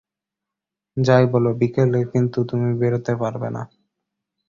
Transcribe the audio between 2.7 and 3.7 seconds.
বেরোতে পারবে না।